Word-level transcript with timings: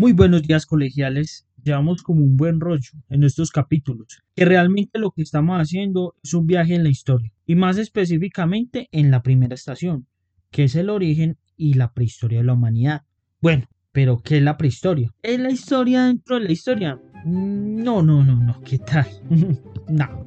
Muy 0.00 0.14
buenos 0.14 0.40
días 0.40 0.64
colegiales. 0.64 1.46
Llevamos 1.62 2.02
como 2.02 2.24
un 2.24 2.38
buen 2.38 2.58
rollo 2.58 2.90
en 3.10 3.22
estos 3.22 3.50
capítulos, 3.50 4.22
que 4.34 4.46
realmente 4.46 4.98
lo 4.98 5.10
que 5.10 5.20
estamos 5.20 5.60
haciendo 5.60 6.14
es 6.24 6.32
un 6.32 6.46
viaje 6.46 6.74
en 6.74 6.84
la 6.84 6.88
historia, 6.88 7.30
y 7.44 7.54
más 7.54 7.76
específicamente 7.76 8.88
en 8.92 9.10
la 9.10 9.22
primera 9.22 9.54
estación, 9.54 10.06
que 10.50 10.64
es 10.64 10.74
el 10.74 10.88
origen 10.88 11.36
y 11.54 11.74
la 11.74 11.92
prehistoria 11.92 12.38
de 12.38 12.44
la 12.44 12.54
humanidad. 12.54 13.02
Bueno, 13.42 13.66
pero 13.92 14.22
¿qué 14.22 14.38
es 14.38 14.42
la 14.42 14.56
prehistoria? 14.56 15.10
¿Es 15.22 15.38
la 15.38 15.50
historia 15.50 16.06
dentro 16.06 16.38
de 16.38 16.46
la 16.46 16.52
historia? 16.52 16.98
No, 17.26 18.00
no, 18.00 18.24
no, 18.24 18.36
no, 18.36 18.58
¿qué 18.62 18.78
tal? 18.78 19.06
no, 19.90 20.26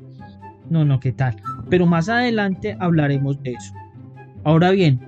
no, 0.70 0.86
no, 0.86 1.00
¿qué 1.00 1.14
tal? 1.14 1.38
Pero 1.72 1.88
más 1.88 2.10
adelante 2.10 2.78
hablaremos 2.80 3.42
de 3.42 3.54
eso. 3.54 3.74
Ahora 4.44 4.70
bien, 4.70 5.00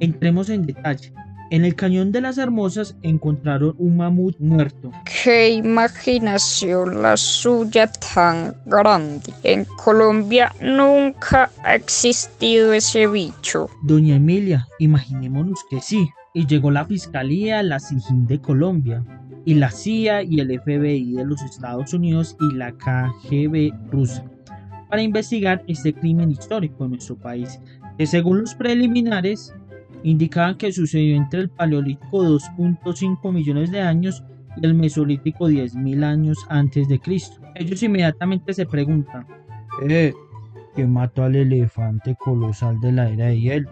entremos 0.00 0.48
en 0.48 0.66
detalle. 0.66 1.12
En 1.52 1.66
el 1.66 1.74
cañón 1.74 2.12
de 2.12 2.22
las 2.22 2.38
Hermosas 2.38 2.96
encontraron 3.02 3.74
un 3.76 3.98
mamut 3.98 4.40
muerto. 4.40 4.90
¡Qué 5.22 5.50
imaginación 5.50 7.02
la 7.02 7.14
suya 7.18 7.92
tan 7.92 8.56
grande! 8.64 9.34
En 9.42 9.66
Colombia 9.66 10.50
nunca 10.62 11.50
ha 11.62 11.74
existido 11.74 12.72
ese 12.72 13.06
bicho. 13.06 13.68
Doña 13.82 14.16
Emilia, 14.16 14.66
imaginémonos 14.78 15.60
que 15.68 15.82
sí. 15.82 16.08
Y 16.32 16.46
llegó 16.46 16.70
la 16.70 16.86
Fiscalía, 16.86 17.62
la 17.62 17.78
SIGIN 17.80 18.26
de 18.26 18.40
Colombia, 18.40 19.04
y 19.44 19.52
la 19.52 19.70
CIA 19.70 20.22
y 20.22 20.40
el 20.40 20.58
FBI 20.58 21.12
de 21.12 21.26
los 21.26 21.42
Estados 21.42 21.92
Unidos 21.92 22.34
y 22.40 22.54
la 22.54 22.72
KGB 22.72 23.90
rusa 23.90 24.24
para 24.88 25.00
investigar 25.00 25.64
este 25.68 25.94
crimen 25.94 26.30
histórico 26.30 26.84
en 26.84 26.90
nuestro 26.90 27.16
país, 27.16 27.58
que 27.96 28.06
según 28.06 28.40
los 28.40 28.54
preliminares 28.54 29.54
indicaban 30.02 30.56
que 30.56 30.72
sucedió 30.72 31.16
entre 31.16 31.40
el 31.40 31.50
Paleolítico 31.50 32.24
2.5 32.24 33.32
millones 33.32 33.70
de 33.70 33.80
años 33.80 34.24
y 34.56 34.66
el 34.66 34.74
Mesolítico 34.74 35.48
10.000 35.48 36.04
años 36.04 36.38
antes 36.48 36.88
de 36.88 36.98
Cristo. 36.98 37.40
Ellos 37.54 37.82
inmediatamente 37.82 38.52
se 38.52 38.66
preguntan, 38.66 39.26
eh, 39.88 40.12
¿qué 40.74 40.86
mató 40.86 41.24
al 41.24 41.36
elefante 41.36 42.16
colosal 42.18 42.80
de 42.80 42.92
la 42.92 43.08
era 43.08 43.26
de 43.26 43.40
hielo? 43.40 43.70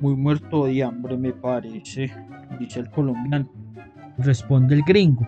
Muy 0.00 0.16
muerto 0.16 0.66
de 0.66 0.82
hambre 0.82 1.16
me 1.16 1.32
parece, 1.32 2.12
dice 2.58 2.80
el 2.80 2.90
colombiano. 2.90 3.48
Responde 4.18 4.74
el 4.76 4.82
gringo. 4.82 5.26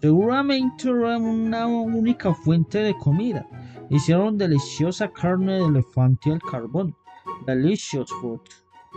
Seguramente 0.00 0.88
era 0.88 1.18
una 1.18 1.66
única 1.66 2.32
fuente 2.34 2.78
de 2.78 2.94
comida. 2.94 3.46
Hicieron 3.90 4.38
deliciosa 4.38 5.08
carne 5.08 5.54
de 5.54 5.64
elefante 5.64 6.30
al 6.32 6.40
carbón. 6.40 6.94
Delicious. 7.46 8.10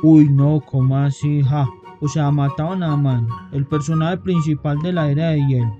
Uy, 0.03 0.30
no, 0.30 0.61
¿cómo 0.61 0.97
así? 0.97 1.44
Ja. 1.44 1.67
O 2.00 2.08
sea, 2.08 2.31
mataron 2.31 2.81
a 2.81 2.95
Man, 2.97 3.28
el 3.52 3.66
personaje 3.67 4.17
principal 4.17 4.80
de 4.81 4.94
la 4.94 5.11
era 5.11 5.30
de 5.30 5.45
hielo. 5.48 5.78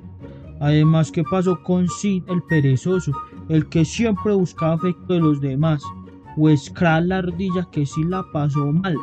Además, 0.60 1.12
¿qué 1.12 1.24
pasó 1.24 1.64
con 1.64 1.88
Sid, 1.90 2.24
el 2.28 2.44
perezoso, 2.44 3.12
el 3.50 3.68
que 3.68 3.84
siempre 3.84 4.34
buscaba 4.34 4.74
afecto 4.74 5.14
de 5.14 5.20
los 5.20 5.42
demás? 5.42 5.82
O 6.38 6.56
Skral, 6.56 7.10
la 7.10 7.18
ardilla, 7.18 7.68
que 7.72 7.86
sí 7.88 8.04
la 8.04 8.24
pasó 8.32 8.72
mal, 8.72 8.96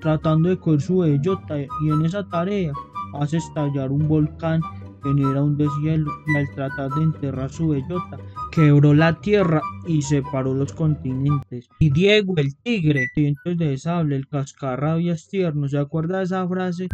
tratando 0.00 0.48
de 0.48 0.58
coger 0.58 0.80
su 0.80 0.98
bellota 0.98 1.60
y 1.60 1.88
en 1.88 2.04
esa 2.04 2.28
tarea 2.28 2.72
hace 3.14 3.36
estallar 3.36 3.92
un 3.92 4.08
volcán 4.08 4.60
genera 5.02 5.42
un 5.42 5.56
deshielo 5.56 6.10
y 6.26 6.36
al 6.36 6.50
tratar 6.54 6.90
de 6.90 7.02
enterrar 7.04 7.50
su 7.50 7.68
bellota 7.68 8.18
quebró 8.56 8.94
la 8.94 9.20
tierra 9.20 9.60
y 9.86 10.00
separó 10.00 10.54
los 10.54 10.72
continentes. 10.72 11.68
Y 11.78 11.90
Diego 11.90 12.32
el 12.38 12.56
tigre, 12.56 13.10
dientes 13.14 13.58
de 13.58 13.76
sable, 13.76 14.16
el 14.16 14.26
cascarrabias 14.28 15.28
tierno, 15.28 15.68
¿se 15.68 15.76
acuerda 15.76 16.18
de 16.18 16.24
esa 16.24 16.48
frase? 16.48 16.88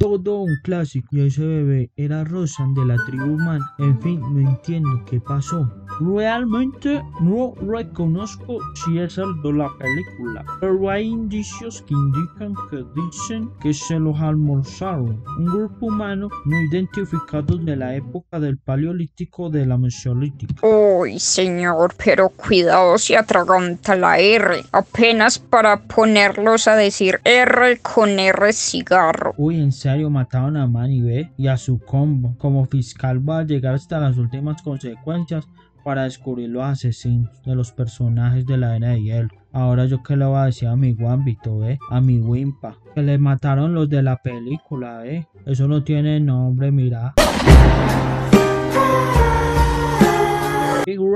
Todo 0.00 0.40
un 0.40 0.56
clásico 0.64 1.08
y 1.12 1.20
ese 1.20 1.46
bebé 1.46 1.90
era 1.96 2.24
Rosan 2.24 2.74
de 2.74 2.84
la 2.84 2.96
tribu 3.06 3.34
humana. 3.34 3.72
En 3.78 4.00
fin, 4.02 4.20
no 4.20 4.50
entiendo 4.50 5.04
qué 5.08 5.20
pasó. 5.20 5.85
Realmente 6.00 7.02
no 7.20 7.54
reconozco 7.62 8.58
si 8.74 8.98
es 8.98 9.16
el 9.16 9.40
de 9.42 9.52
la 9.54 9.70
película, 9.78 10.44
pero 10.60 10.90
hay 10.90 11.06
indicios 11.06 11.82
que 11.82 11.94
indican 11.94 12.54
que 12.70 12.84
dicen 12.94 13.50
que 13.60 13.72
se 13.72 13.98
los 13.98 14.20
almorzaron. 14.20 15.22
Un 15.38 15.46
grupo 15.46 15.86
humano 15.86 16.28
no 16.44 16.60
identificado 16.60 17.56
de 17.56 17.76
la 17.76 17.94
época 17.94 18.38
del 18.38 18.58
Paleolítico 18.58 19.48
de 19.48 19.64
la 19.64 19.78
Mesolítica. 19.78 20.54
Uy, 20.66 21.18
señor, 21.18 21.94
pero 22.02 22.28
cuidado 22.28 22.98
si 22.98 23.14
atraganta 23.14 23.96
la 23.96 24.18
R. 24.18 24.64
Apenas 24.72 25.38
para 25.38 25.80
ponerlos 25.80 26.68
a 26.68 26.76
decir 26.76 27.20
R 27.24 27.78
con 27.78 28.18
R 28.18 28.52
cigarro. 28.52 29.34
Uy, 29.38 29.60
en 29.60 29.72
serio 29.72 30.10
mataron 30.10 30.58
a 30.58 30.66
Manny 30.66 31.00
B 31.00 31.32
y 31.38 31.46
a 31.48 31.56
su 31.56 31.78
combo. 31.78 32.34
Como 32.36 32.66
fiscal 32.66 33.26
va 33.26 33.38
a 33.38 33.44
llegar 33.44 33.74
hasta 33.74 33.98
las 33.98 34.18
últimas 34.18 34.60
consecuencias 34.60 35.46
para 35.86 36.02
descubrir 36.02 36.48
los 36.48 36.64
asesinos 36.64 37.30
de 37.44 37.54
los 37.54 37.70
personajes 37.70 38.44
de 38.44 38.56
la 38.56 38.76
era 38.76 38.88
de 38.88 39.04
hielo. 39.04 39.28
Ahora 39.52 39.86
yo 39.86 40.02
que 40.02 40.16
le 40.16 40.24
voy 40.24 40.38
a 40.38 40.46
decir 40.46 40.66
a 40.66 40.74
mi 40.74 40.90
Wambito, 40.90 41.64
eh, 41.64 41.78
a 41.90 42.00
mi 42.00 42.18
Wimpa, 42.18 42.76
que 42.92 43.02
le 43.02 43.16
mataron 43.18 43.72
los 43.72 43.88
de 43.88 44.02
la 44.02 44.16
película, 44.16 45.06
eh. 45.06 45.28
Eso 45.44 45.68
no 45.68 45.84
tiene 45.84 46.18
nombre, 46.18 46.72
mira. 46.72 47.14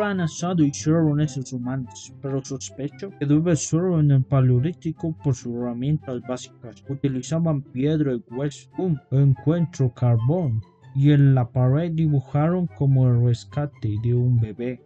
Gran 0.00 0.20
asado 0.20 0.62
hicieron 0.62 1.20
esos 1.20 1.52
humanos, 1.52 2.12
pero 2.22 2.42
sospecho 2.44 3.10
que 3.18 3.26
debe 3.26 3.56
ser 3.56 3.82
en 3.98 4.12
el 4.12 4.22
paleolítico 4.22 5.16
por 5.22 5.34
sus 5.34 5.52
herramientas 5.54 6.20
básicas. 6.28 6.82
Utilizaban 6.88 7.60
piedra 7.60 8.14
y 8.14 8.22
hueso. 8.32 8.70
Un 8.78 9.00
encuentro 9.10 9.92
carbón 9.92 10.62
y 10.94 11.12
en 11.12 11.34
la 11.34 11.50
pared 11.50 11.92
dibujaron 11.92 12.66
como 12.66 13.08
el 13.08 13.24
rescate 13.24 13.96
de 14.02 14.14
un 14.14 14.40
bebé. 14.40 14.82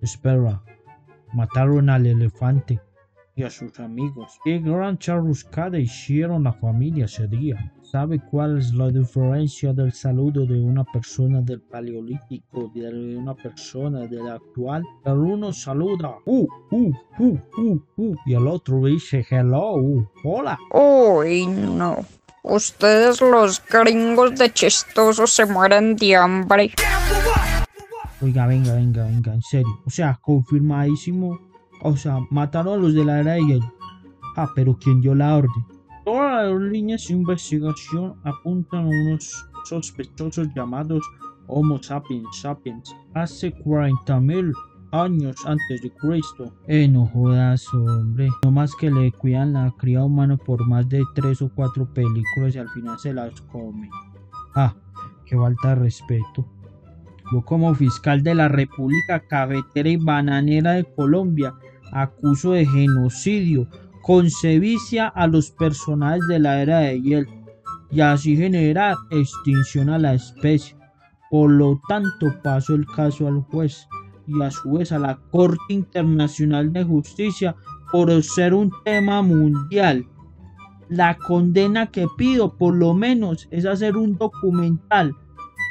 Espera, 0.00 0.62
mataron 1.32 1.88
al 1.90 2.06
elefante 2.06 2.80
y 3.36 3.42
a 3.42 3.50
sus 3.50 3.80
amigos. 3.80 4.38
Qué 4.44 4.58
gran 4.58 4.98
charruscada 4.98 5.78
hicieron 5.78 6.44
la 6.44 6.52
familia 6.52 7.06
ese 7.06 7.26
día. 7.26 7.72
¿Sabe 7.82 8.20
cuál 8.30 8.58
es 8.58 8.72
la 8.74 8.90
diferencia 8.90 9.72
del 9.72 9.92
saludo 9.92 10.46
de 10.46 10.60
una 10.60 10.84
persona 10.84 11.40
del 11.40 11.60
paleolítico 11.60 12.70
de 12.74 13.16
una 13.16 13.34
persona 13.34 14.06
del 14.06 14.28
actual? 14.28 14.84
El 15.04 15.18
uno 15.18 15.52
saluda, 15.52 16.16
uh, 16.24 16.46
uh, 16.70 16.92
uh, 17.18 17.38
uh, 17.58 17.80
uh, 17.96 18.16
y 18.26 18.34
el 18.34 18.46
otro 18.46 18.84
dice 18.84 19.24
hello, 19.28 20.08
hola. 20.24 20.58
Uy, 20.72 21.46
no. 21.46 21.96
Ustedes 22.46 23.22
los 23.22 23.62
gringos 23.66 24.34
de 24.34 24.52
chistosos 24.52 25.32
se 25.32 25.46
mueren 25.46 25.96
de 25.96 26.14
hambre. 26.14 26.74
Oiga, 28.20 28.46
venga, 28.46 28.74
venga, 28.74 29.04
venga, 29.04 29.32
en 29.32 29.40
serio. 29.40 29.80
O 29.86 29.90
sea, 29.90 30.20
confirmadísimo. 30.20 31.40
O 31.80 31.96
sea, 31.96 32.18
mataron 32.28 32.74
a 32.74 32.82
los 32.82 32.92
de 32.92 33.02
la 33.02 33.20
era 33.20 33.32
de 33.32 33.46
hielo. 33.46 33.74
Ah, 34.36 34.50
pero 34.54 34.76
¿quién 34.78 35.00
dio 35.00 35.14
la 35.14 35.36
orden? 35.36 35.64
Todas 36.04 36.52
las 36.52 36.60
líneas 36.60 37.08
de 37.08 37.14
investigación 37.14 38.20
apuntan 38.24 38.84
a 38.84 38.88
unos 38.88 39.48
sospechosos 39.64 40.48
llamados 40.54 41.02
Homo 41.46 41.82
sapiens 41.82 42.40
sapiens 42.40 42.94
hace 43.14 43.54
40.000 43.54 44.52
años 44.94 45.36
antes 45.44 45.82
de 45.82 45.90
Cristo. 45.90 46.52
Eh, 46.68 46.90
hombre. 46.94 48.28
No 48.44 48.50
más 48.50 48.74
que 48.76 48.90
le 48.90 49.10
cuidan 49.12 49.54
la 49.54 49.74
cría 49.76 50.04
humana 50.04 50.36
por 50.36 50.66
más 50.66 50.88
de 50.88 51.02
tres 51.14 51.42
o 51.42 51.50
cuatro 51.54 51.92
películas 51.92 52.54
y 52.54 52.58
al 52.58 52.68
final 52.70 52.98
se 52.98 53.12
las 53.12 53.40
come. 53.42 53.90
Ah, 54.54 54.74
qué 55.26 55.36
falta 55.36 55.70
de 55.70 55.74
respeto. 55.76 56.46
Yo 57.32 57.42
como 57.42 57.74
fiscal 57.74 58.22
de 58.22 58.34
la 58.34 58.48
República 58.48 59.20
Cafetera 59.20 59.88
y 59.88 59.96
Bananera 59.96 60.72
de 60.72 60.84
Colombia 60.84 61.54
acuso 61.92 62.52
de 62.52 62.66
genocidio 62.66 63.66
con 64.02 64.30
sevicia 64.30 65.08
a 65.08 65.26
los 65.26 65.50
personajes 65.50 66.22
de 66.28 66.38
la 66.38 66.60
era 66.60 66.78
de 66.80 67.00
hielo 67.00 67.30
y 67.90 68.00
así 68.00 68.36
generar 68.36 68.96
extinción 69.10 69.88
a 69.88 69.98
la 69.98 70.14
especie. 70.14 70.76
Por 71.30 71.50
lo 71.50 71.80
tanto, 71.88 72.34
paso 72.42 72.74
el 72.74 72.86
caso 72.86 73.26
al 73.26 73.40
juez 73.40 73.88
y 74.26 74.42
a 74.42 74.50
su 74.50 74.72
vez 74.72 74.92
a 74.92 74.98
la 74.98 75.18
Corte 75.30 75.58
Internacional 75.68 76.72
de 76.72 76.84
Justicia 76.84 77.54
por 77.90 78.22
ser 78.22 78.54
un 78.54 78.72
tema 78.84 79.22
mundial. 79.22 80.06
La 80.88 81.16
condena 81.16 81.86
que 81.86 82.06
pido 82.16 82.56
por 82.56 82.74
lo 82.74 82.94
menos 82.94 83.48
es 83.50 83.64
hacer 83.66 83.96
un 83.96 84.16
documental 84.16 85.14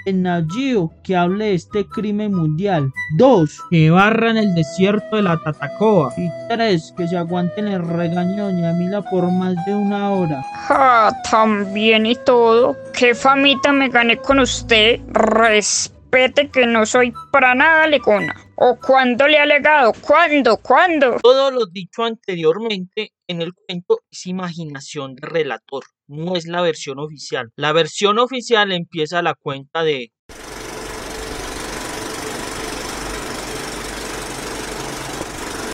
en 0.05 0.23
Nagio 0.23 0.91
que 1.03 1.15
hable 1.15 1.45
de 1.45 1.53
este 1.55 1.85
crimen 1.85 2.33
mundial. 2.33 2.91
Dos, 3.17 3.59
que 3.69 3.89
barran 3.89 4.37
el 4.37 4.53
desierto 4.55 5.15
de 5.15 5.23
la 5.23 5.37
Tatacoa. 5.37 6.13
Y 6.17 6.29
tres, 6.49 6.93
que 6.97 7.07
se 7.07 7.17
aguanten 7.17 7.67
el 7.67 7.85
regaño 7.85 8.47
de 8.47 8.61
Doña 8.61 9.01
por 9.09 9.31
más 9.31 9.55
de 9.65 9.75
una 9.75 10.11
hora. 10.11 10.43
Ah, 10.69 11.11
también 11.29 12.05
y 12.05 12.15
todo. 12.15 12.75
Qué 12.93 13.15
famita 13.15 13.71
me 13.71 13.89
gané 13.89 14.17
con 14.17 14.39
usted. 14.39 14.99
Respete 15.07 16.49
que 16.49 16.65
no 16.67 16.85
soy 16.85 17.13
para 17.31 17.55
nada 17.55 17.87
legona. 17.87 18.35
¿O 18.55 18.77
cuándo 18.79 19.27
le 19.27 19.39
ha 19.39 19.45
legado? 19.45 19.93
¿Cuándo? 19.99 20.57
¿Cuándo? 20.57 21.17
Todo 21.21 21.49
lo 21.49 21.65
dicho 21.65 22.03
anteriormente 22.03 23.11
en 23.27 23.41
el 23.41 23.53
cuento 23.53 24.01
es 24.11 24.27
imaginación 24.27 25.15
del 25.15 25.29
relator, 25.29 25.83
no 26.07 26.35
es 26.35 26.45
la 26.45 26.61
versión 26.61 26.99
oficial. 26.99 27.51
La 27.55 27.73
versión 27.73 28.19
oficial 28.19 28.71
empieza 28.71 29.19
a 29.19 29.21
la 29.23 29.33
cuenta 29.33 29.83
de 29.83 30.11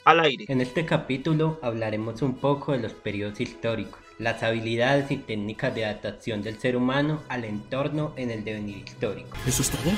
al 0.05 0.21
aire. 0.21 0.45
En 0.47 0.61
este 0.61 0.85
capítulo 0.85 1.59
hablaremos 1.61 2.21
un 2.21 2.35
poco 2.35 2.71
de 2.71 2.79
los 2.79 2.93
periodos 2.93 3.41
históricos, 3.41 3.99
las 4.17 4.41
habilidades 4.41 5.11
y 5.11 5.17
técnicas 5.17 5.75
de 5.75 5.85
adaptación 5.85 6.41
del 6.41 6.57
ser 6.57 6.75
humano 6.75 7.21
al 7.29 7.43
entorno 7.43 8.13
en 8.15 8.31
el 8.31 8.43
devenir 8.43 8.77
histórico. 8.77 9.37
¿Eso 9.45 9.61
es 9.61 9.69
todo? 9.69 9.91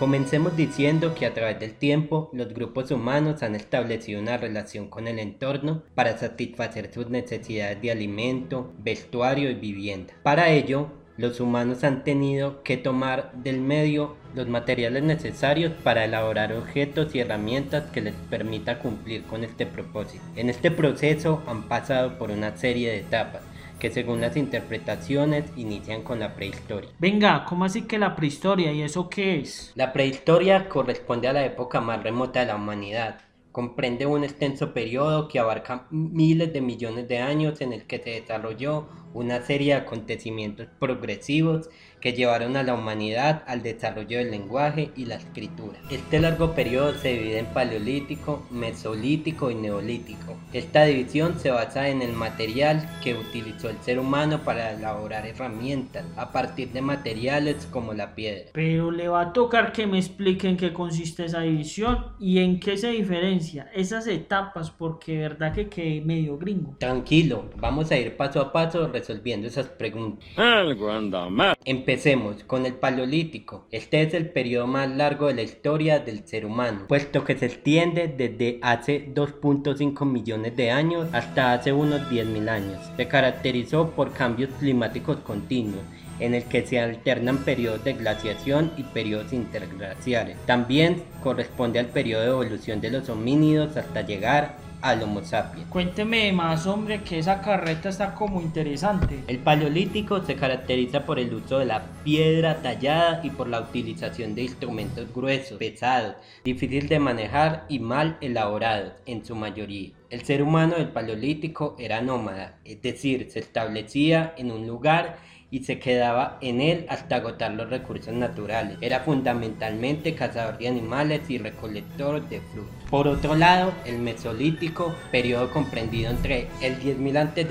Comencemos 0.00 0.56
diciendo 0.56 1.14
que 1.14 1.26
a 1.26 1.34
través 1.34 1.60
del 1.60 1.74
tiempo 1.74 2.30
los 2.32 2.54
grupos 2.54 2.90
humanos 2.90 3.42
han 3.42 3.54
establecido 3.54 4.18
una 4.18 4.38
relación 4.38 4.88
con 4.88 5.06
el 5.06 5.18
entorno 5.18 5.82
para 5.94 6.16
satisfacer 6.16 6.90
sus 6.90 7.10
necesidades 7.10 7.82
de 7.82 7.90
alimento, 7.90 8.72
vestuario 8.78 9.50
y 9.50 9.56
vivienda. 9.56 10.14
Para 10.22 10.48
ello, 10.48 10.88
los 11.18 11.38
humanos 11.38 11.84
han 11.84 12.02
tenido 12.02 12.62
que 12.62 12.78
tomar 12.78 13.30
del 13.34 13.60
medio 13.60 14.16
los 14.34 14.48
materiales 14.48 15.02
necesarios 15.02 15.74
para 15.84 16.06
elaborar 16.06 16.54
objetos 16.54 17.14
y 17.14 17.18
herramientas 17.18 17.90
que 17.90 18.00
les 18.00 18.14
permita 18.30 18.78
cumplir 18.78 19.24
con 19.24 19.44
este 19.44 19.66
propósito. 19.66 20.24
En 20.34 20.48
este 20.48 20.70
proceso 20.70 21.42
han 21.46 21.64
pasado 21.64 22.16
por 22.16 22.30
una 22.30 22.56
serie 22.56 22.88
de 22.88 23.00
etapas 23.00 23.42
que 23.80 23.90
según 23.90 24.20
las 24.20 24.36
interpretaciones 24.36 25.50
inician 25.56 26.02
con 26.04 26.20
la 26.20 26.36
prehistoria. 26.36 26.90
Venga, 27.00 27.44
¿cómo 27.44 27.64
así 27.64 27.82
que 27.82 27.98
la 27.98 28.14
prehistoria? 28.14 28.70
¿Y 28.72 28.82
eso 28.82 29.10
qué 29.10 29.40
es? 29.40 29.72
La 29.74 29.92
prehistoria 29.92 30.68
corresponde 30.68 31.26
a 31.26 31.32
la 31.32 31.44
época 31.44 31.80
más 31.80 32.00
remota 32.00 32.38
de 32.38 32.46
la 32.46 32.54
humanidad. 32.54 33.22
Comprende 33.50 34.06
un 34.06 34.22
extenso 34.22 34.72
periodo 34.72 35.26
que 35.26 35.40
abarca 35.40 35.88
miles 35.90 36.52
de 36.52 36.60
millones 36.60 37.08
de 37.08 37.18
años 37.18 37.60
en 37.60 37.72
el 37.72 37.84
que 37.84 37.98
se 37.98 38.10
desarrolló 38.10 38.86
una 39.14 39.42
serie 39.42 39.74
de 39.74 39.80
acontecimientos 39.80 40.68
progresivos 40.78 41.68
que 42.00 42.12
llevaron 42.12 42.56
a 42.56 42.62
la 42.62 42.74
humanidad 42.74 43.42
al 43.46 43.62
desarrollo 43.62 44.18
del 44.18 44.30
lenguaje 44.30 44.90
y 44.96 45.04
la 45.04 45.16
escritura. 45.16 45.78
Este 45.90 46.18
largo 46.18 46.54
periodo 46.54 46.94
se 46.94 47.12
divide 47.12 47.40
en 47.40 47.46
paleolítico, 47.46 48.46
mesolítico 48.50 49.50
y 49.50 49.54
neolítico. 49.54 50.38
Esta 50.52 50.84
división 50.84 51.38
se 51.38 51.50
basa 51.50 51.88
en 51.88 52.02
el 52.02 52.12
material 52.12 52.88
que 53.02 53.14
utilizó 53.14 53.68
el 53.68 53.78
ser 53.82 53.98
humano 53.98 54.42
para 54.44 54.72
elaborar 54.72 55.26
herramientas 55.26 56.04
a 56.16 56.32
partir 56.32 56.72
de 56.72 56.80
materiales 56.80 57.66
como 57.70 57.92
la 57.92 58.14
piedra. 58.14 58.50
Pero 58.52 58.90
le 58.90 59.08
va 59.08 59.20
a 59.20 59.32
tocar 59.32 59.72
que 59.72 59.86
me 59.86 59.98
expliquen 59.98 60.56
qué 60.56 60.72
consiste 60.72 61.26
esa 61.26 61.40
división 61.40 62.06
y 62.18 62.38
en 62.38 62.60
qué 62.60 62.76
se 62.76 62.88
diferencia 62.88 63.70
esas 63.74 64.06
etapas 64.06 64.70
porque 64.70 65.18
verdad 65.18 65.52
que 65.52 65.68
quedé 65.68 66.00
medio 66.00 66.38
gringo. 66.38 66.76
Tranquilo, 66.78 67.50
vamos 67.56 67.90
a 67.90 67.98
ir 67.98 68.16
paso 68.16 68.40
a 68.40 68.52
paso 68.52 68.80
resolviendo 69.00 69.46
esas 69.46 69.66
preguntas. 69.66 70.28
Algo 70.36 70.90
anda 70.90 71.28
mal. 71.28 71.56
Empecemos 71.64 72.44
con 72.44 72.66
el 72.66 72.74
Paleolítico. 72.74 73.66
Este 73.70 74.02
es 74.02 74.14
el 74.14 74.30
periodo 74.30 74.66
más 74.66 74.88
largo 74.90 75.26
de 75.26 75.34
la 75.34 75.42
historia 75.42 75.98
del 75.98 76.26
ser 76.26 76.46
humano, 76.46 76.84
puesto 76.88 77.24
que 77.24 77.36
se 77.36 77.46
extiende 77.46 78.08
desde 78.08 78.58
hace 78.62 79.12
2.5 79.14 80.04
millones 80.04 80.56
de 80.56 80.70
años 80.70 81.08
hasta 81.12 81.52
hace 81.52 81.72
unos 81.72 82.02
10.000 82.10 82.48
años. 82.48 82.78
Se 82.96 83.08
caracterizó 83.08 83.90
por 83.90 84.12
cambios 84.12 84.50
climáticos 84.58 85.18
continuos 85.18 85.82
en 86.20 86.34
el 86.34 86.44
que 86.44 86.66
se 86.66 86.78
alternan 86.78 87.38
periodos 87.38 87.82
de 87.84 87.94
glaciación 87.94 88.72
y 88.76 88.84
periodos 88.84 89.32
interglaciares. 89.32 90.36
También 90.46 91.02
corresponde 91.22 91.78
al 91.78 91.86
periodo 91.86 92.22
de 92.22 92.28
evolución 92.28 92.80
de 92.80 92.90
los 92.90 93.08
homínidos 93.08 93.76
hasta 93.76 94.02
llegar 94.02 94.56
al 94.82 95.02
Homo 95.02 95.22
sapiens. 95.22 95.68
Cuénteme 95.68 96.32
más, 96.32 96.66
hombre, 96.66 97.02
que 97.02 97.18
esa 97.18 97.40
carreta 97.40 97.88
está 97.88 98.14
como 98.14 98.40
interesante. 98.40 99.22
El 99.26 99.38
paleolítico 99.38 100.22
se 100.24 100.36
caracteriza 100.36 101.04
por 101.04 101.18
el 101.18 101.34
uso 101.34 101.58
de 101.58 101.66
la 101.66 101.82
piedra 102.04 102.62
tallada 102.62 103.20
y 103.22 103.30
por 103.30 103.48
la 103.48 103.60
utilización 103.60 104.34
de 104.34 104.42
instrumentos 104.42 105.12
gruesos, 105.14 105.58
pesados, 105.58 106.16
difícil 106.44 106.88
de 106.88 106.98
manejar 106.98 107.66
y 107.68 107.78
mal 107.78 108.16
elaborados 108.20 108.92
en 109.06 109.24
su 109.24 109.34
mayoría. 109.34 109.90
El 110.08 110.22
ser 110.22 110.42
humano 110.42 110.76
del 110.76 110.88
paleolítico 110.88 111.76
era 111.78 112.00
nómada, 112.00 112.58
es 112.64 112.82
decir, 112.82 113.28
se 113.30 113.38
establecía 113.38 114.34
en 114.36 114.50
un 114.50 114.66
lugar 114.66 115.18
y 115.50 115.64
se 115.64 115.78
quedaba 115.78 116.38
en 116.40 116.60
él 116.60 116.86
hasta 116.88 117.16
agotar 117.16 117.52
los 117.52 117.68
recursos 117.68 118.14
naturales. 118.14 118.78
Era 118.80 119.00
fundamentalmente 119.00 120.14
cazador 120.14 120.58
de 120.58 120.68
animales 120.68 121.28
y 121.28 121.38
recolector 121.38 122.28
de 122.28 122.40
frutos. 122.40 122.70
Por 122.88 123.08
otro 123.08 123.34
lado, 123.34 123.72
el 123.84 123.98
Mesolítico, 123.98 124.94
periodo 125.10 125.50
comprendido 125.50 126.10
entre 126.10 126.48
el 126.60 126.80
10.000 126.80 127.16
a.C. 127.18 127.42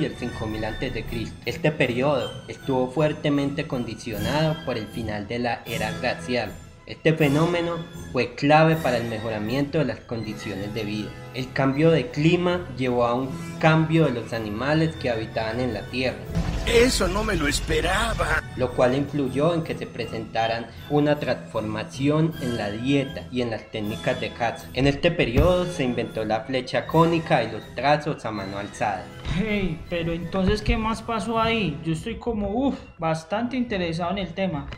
y 0.00 0.04
el 0.04 0.16
5.000 0.16 0.64
a.C. 0.64 1.04
Este 1.44 1.72
periodo 1.72 2.30
estuvo 2.48 2.90
fuertemente 2.90 3.66
condicionado 3.66 4.56
por 4.64 4.76
el 4.76 4.86
final 4.86 5.26
de 5.26 5.38
la 5.38 5.62
era 5.66 5.90
glacial. 5.98 6.52
Este 6.86 7.12
fenómeno 7.14 7.76
fue 8.12 8.34
clave 8.34 8.74
para 8.76 8.96
el 8.96 9.04
mejoramiento 9.08 9.78
de 9.78 9.84
las 9.84 10.00
condiciones 10.00 10.74
de 10.74 10.82
vida. 10.82 11.10
El 11.32 11.52
cambio 11.52 11.90
de 11.90 12.08
clima 12.10 12.68
llevó 12.76 13.06
a 13.06 13.14
un 13.14 13.30
cambio 13.60 14.06
de 14.06 14.12
los 14.12 14.32
animales 14.32 14.94
que 14.96 15.08
habitaban 15.08 15.60
en 15.60 15.74
la 15.74 15.82
Tierra. 15.90 16.18
Eso 16.66 17.08
no 17.08 17.24
me 17.24 17.34
lo 17.34 17.48
esperaba. 17.48 18.40
Lo 18.56 18.70
cual 18.72 18.94
influyó 18.94 19.52
en 19.52 19.64
que 19.64 19.76
se 19.76 19.86
presentaran 19.86 20.68
una 20.90 21.18
transformación 21.18 22.32
en 22.40 22.56
la 22.56 22.70
dieta 22.70 23.26
y 23.32 23.42
en 23.42 23.50
las 23.50 23.70
técnicas 23.72 24.20
de 24.20 24.30
caza. 24.30 24.68
En 24.74 24.86
este 24.86 25.10
periodo 25.10 25.66
se 25.66 25.82
inventó 25.82 26.24
la 26.24 26.42
flecha 26.42 26.86
cónica 26.86 27.42
y 27.42 27.50
los 27.50 27.62
trazos 27.74 28.24
a 28.24 28.30
mano 28.30 28.58
alzada. 28.58 29.04
Hey, 29.36 29.80
pero 29.90 30.12
entonces, 30.12 30.62
¿qué 30.62 30.76
más 30.76 31.02
pasó 31.02 31.40
ahí? 31.40 31.80
Yo 31.84 31.94
estoy 31.94 32.16
como, 32.16 32.50
uff, 32.50 32.78
bastante 32.98 33.56
interesado 33.56 34.12
en 34.12 34.18
el 34.18 34.32
tema. 34.32 34.68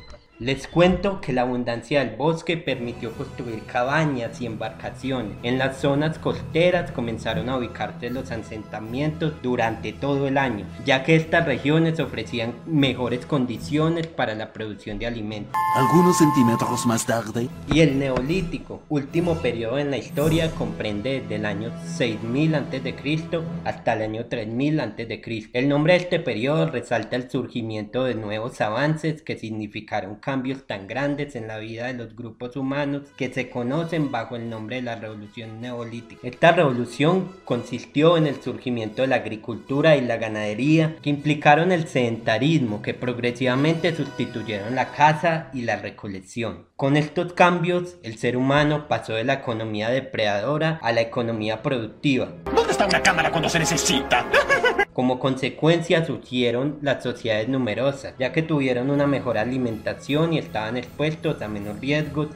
Les 0.40 0.66
cuento 0.66 1.20
que 1.20 1.32
la 1.32 1.42
abundancia 1.42 2.04
del 2.04 2.16
bosque 2.16 2.56
permitió 2.56 3.12
construir 3.12 3.62
cabañas 3.66 4.40
y 4.40 4.46
embarcaciones. 4.46 5.36
En 5.44 5.58
las 5.58 5.76
zonas 5.76 6.19
costeras 6.19 6.90
comenzaron 6.90 7.48
a 7.48 7.56
ubicarse 7.56 8.10
los 8.10 8.32
asentamientos 8.32 9.34
durante 9.44 9.92
todo 9.92 10.26
el 10.26 10.36
año, 10.36 10.66
ya 10.84 11.04
que 11.04 11.14
estas 11.14 11.46
regiones 11.46 12.00
ofrecían 12.00 12.52
mejores 12.66 13.26
condiciones 13.26 14.08
para 14.08 14.34
la 14.34 14.52
producción 14.52 14.98
de 14.98 15.06
alimentos. 15.06 15.54
Algunos 15.76 16.19
centímetros 16.19 16.84
más 16.84 17.06
tarde. 17.06 17.48
Y 17.72 17.78
el 17.78 17.96
neolítico, 17.96 18.82
último 18.88 19.37
periodo 19.37 19.78
en 19.78 19.92
la 19.92 19.98
historia, 19.98 20.50
comprende 20.50 21.20
desde 21.20 21.37
el 21.37 21.47
año 21.47 21.70
6000 21.94 22.56
a.C. 22.56 23.40
hasta 23.64 23.92
el 23.92 24.02
año 24.02 24.26
3000 24.26 24.80
a.C. 24.80 25.50
El 25.52 25.68
nombre 25.68 25.92
de 25.92 26.00
este 26.00 26.18
periodo 26.18 26.66
resalta 26.66 27.14
el 27.14 27.30
surgimiento 27.30 28.02
de 28.02 28.16
nuevos 28.16 28.61
avances 28.61 29.23
que 29.23 29.38
significaron 29.38 30.18
cambios 30.25 30.66
tan 30.66 30.87
grandes 30.87 31.37
en 31.37 31.47
la 31.47 31.59
vida 31.59 31.87
de 31.87 31.93
los 31.93 32.16
grupos 32.16 32.57
humanos 32.57 33.02
que 33.16 33.33
se 33.33 33.50
conocen 33.50 34.11
bajo 34.11 34.37
el 34.37 34.49
nombre 34.49 34.76
de 34.76 34.83
la 34.83 34.97
revolución 34.97 35.61
neolítica. 35.61 36.26
Esta 36.26 36.52
revolución 36.52 37.28
consistió 37.45 38.16
en 38.16 38.26
el 38.26 38.40
surgimiento 38.40 39.02
de 39.02 39.09
la 39.09 39.16
agricultura 39.16 39.97
y 39.97 40.00
la 40.00 40.16
ganadería 40.16 40.97
que 41.02 41.11
implicaron 41.11 41.73
el 41.73 41.87
sedentarismo 41.87 42.81
que 42.81 42.95
progresivamente 42.95 43.95
sustituyeron 43.95 44.75
la 44.75 44.93
caza 44.93 45.50
y 45.52 45.62
la 45.62 45.76
recolección. 45.76 46.69
Con 46.76 46.97
estos 46.97 47.35
cambios, 47.35 47.97
el 48.02 48.16
ser 48.16 48.37
humano 48.38 48.88
pasó 48.88 49.12
de 49.12 49.25
la 49.25 49.35
economía 49.35 49.90
depredadora 49.90 50.78
a 50.83 50.93
la 50.93 51.02
economía 51.02 51.62
productiva. 51.62 52.33
¿Dónde 52.54 52.73
está 52.73 52.87
una 52.87 53.02
cámara 53.02 53.31
cuando 53.31 53.50
se 53.50 53.59
necesita? 53.59 54.26
Como 54.94 55.18
consecuencia 55.18 56.06
surgieron 56.06 56.78
las 56.80 57.02
sociedades 57.02 57.48
numerosas, 57.48 58.14
ya 58.16 58.30
que 58.30 58.42
tuvieron 58.42 58.90
una 58.90 59.08
mejor 59.08 59.38
alimentación 59.38 60.32
y 60.32 60.38
estaban 60.38 60.76
expuestos 60.76 61.42
a 61.42 61.48
menos 61.48 61.80
riesgos 61.80 62.28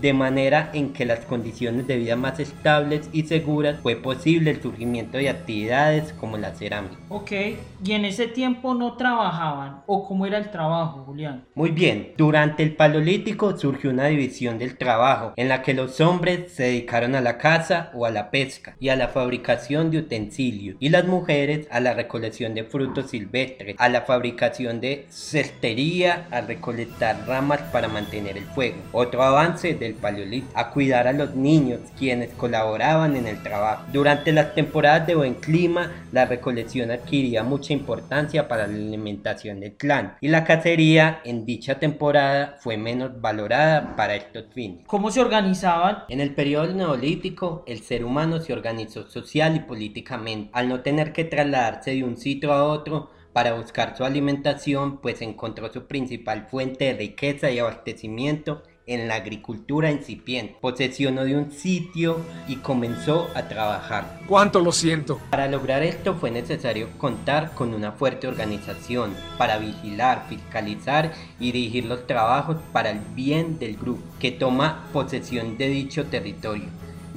de 0.00 0.12
manera 0.12 0.70
en 0.72 0.92
que 0.92 1.04
las 1.04 1.20
condiciones 1.24 1.86
de 1.86 1.96
vida 1.96 2.16
más 2.16 2.40
estables 2.40 3.08
y 3.12 3.22
seguras 3.22 3.80
fue 3.80 3.96
posible 3.96 4.50
el 4.50 4.62
surgimiento 4.62 5.18
de 5.18 5.30
actividades 5.30 6.12
como 6.14 6.36
la 6.36 6.54
cerámica. 6.54 6.96
Ok, 7.08 7.32
y 7.84 7.92
en 7.92 8.04
ese 8.04 8.26
tiempo 8.26 8.74
no 8.74 8.96
trabajaban, 8.96 9.82
o 9.86 10.06
cómo 10.06 10.26
era 10.26 10.38
el 10.38 10.50
trabajo, 10.50 11.04
Julián. 11.04 11.44
Muy 11.54 11.70
bien, 11.70 12.12
durante 12.16 12.62
el 12.62 12.74
Paleolítico 12.74 13.56
surgió 13.56 13.90
una 13.90 14.06
división 14.06 14.58
del 14.58 14.76
trabajo 14.76 15.32
en 15.36 15.48
la 15.48 15.62
que 15.62 15.74
los 15.74 16.00
hombres 16.00 16.52
se 16.52 16.64
dedicaron 16.64 17.14
a 17.14 17.20
la 17.20 17.38
caza 17.38 17.90
o 17.94 18.06
a 18.06 18.10
la 18.10 18.30
pesca 18.30 18.76
y 18.80 18.88
a 18.88 18.96
la 18.96 19.08
fabricación 19.08 19.90
de 19.90 19.98
utensilios 19.98 20.76
y 20.80 20.88
las 20.88 21.06
mujeres 21.06 21.66
a 21.70 21.80
la 21.80 21.94
recolección 21.94 22.54
de 22.54 22.64
frutos 22.64 23.10
silvestres, 23.10 23.76
a 23.78 23.88
la 23.88 24.02
fabricación 24.02 24.80
de 24.80 25.06
cestería, 25.08 26.26
a 26.30 26.40
recolectar 26.40 27.24
ramas 27.26 27.60
para 27.72 27.88
mantener 27.88 28.36
el 28.36 28.44
fuego. 28.44 28.76
Otro 28.92 29.22
avance 29.22 29.74
del 29.78 29.94
Paleolítico, 29.94 30.52
a 30.54 30.70
cuidar 30.70 31.06
a 31.06 31.12
los 31.12 31.34
niños 31.34 31.80
quienes 31.98 32.32
colaboraban 32.34 33.16
en 33.16 33.26
el 33.26 33.42
trabajo. 33.42 33.84
Durante 33.92 34.32
las 34.32 34.54
temporadas 34.54 35.06
de 35.06 35.14
buen 35.14 35.34
clima, 35.34 36.06
la 36.12 36.26
recolección 36.26 36.90
adquiría 36.90 37.42
mucha 37.42 37.72
importancia 37.72 38.48
para 38.48 38.66
la 38.66 38.74
alimentación 38.74 39.60
del 39.60 39.76
clan 39.76 40.16
y 40.20 40.28
la 40.28 40.44
cacería 40.44 41.20
en 41.24 41.44
dicha 41.44 41.78
temporada 41.78 42.56
fue 42.60 42.76
menos 42.76 43.20
valorada 43.20 43.96
para 43.96 44.16
estos 44.16 44.46
fines. 44.52 44.84
¿Cómo 44.86 45.10
se 45.10 45.20
organizaban? 45.20 46.04
En 46.08 46.20
el 46.20 46.34
periodo 46.34 46.72
neolítico, 46.72 47.64
el 47.66 47.82
ser 47.82 48.04
humano 48.04 48.40
se 48.40 48.52
organizó 48.52 49.08
social 49.08 49.56
y 49.56 49.60
políticamente. 49.60 50.50
Al 50.52 50.68
no 50.68 50.80
tener 50.80 51.12
que 51.12 51.24
trasladarse 51.24 51.92
de 51.92 52.04
un 52.04 52.16
sitio 52.16 52.52
a 52.52 52.64
otro, 52.64 53.10
para 53.36 53.52
buscar 53.52 53.94
su 53.94 54.02
alimentación, 54.02 54.96
pues 54.96 55.20
encontró 55.20 55.70
su 55.70 55.86
principal 55.86 56.46
fuente 56.48 56.86
de 56.86 56.94
riqueza 56.94 57.50
y 57.50 57.58
abastecimiento 57.58 58.62
en 58.86 59.08
la 59.08 59.16
agricultura 59.16 59.90
incipiente. 59.90 60.56
Posesionó 60.60 61.24
de 61.24 61.36
un 61.36 61.50
sitio 61.50 62.20
y 62.46 62.56
comenzó 62.56 63.28
a 63.34 63.48
trabajar. 63.48 64.20
¿Cuánto 64.26 64.60
lo 64.60 64.72
siento? 64.72 65.20
Para 65.30 65.48
lograr 65.48 65.82
esto 65.82 66.14
fue 66.14 66.30
necesario 66.30 66.88
contar 66.98 67.52
con 67.54 67.74
una 67.74 67.92
fuerte 67.92 68.28
organización 68.28 69.14
para 69.38 69.58
vigilar, 69.58 70.26
fiscalizar 70.28 71.12
y 71.40 71.52
dirigir 71.52 71.86
los 71.86 72.06
trabajos 72.06 72.58
para 72.72 72.90
el 72.90 73.00
bien 73.14 73.58
del 73.58 73.76
grupo 73.76 74.02
que 74.20 74.30
toma 74.30 74.88
posesión 74.92 75.58
de 75.58 75.68
dicho 75.68 76.06
territorio. 76.06 76.68